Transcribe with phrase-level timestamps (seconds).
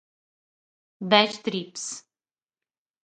[1.09, 1.85] bad-trips